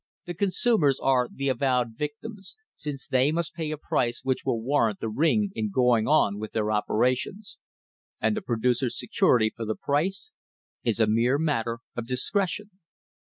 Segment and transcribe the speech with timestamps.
[0.25, 4.99] The consumers are the avowed victims, since they must pay a price which will warrant
[4.99, 7.59] the ring in going on with their operations.
[8.19, 10.31] And the producers' security for the price
[10.83, 12.71] is a mere matter of discretion."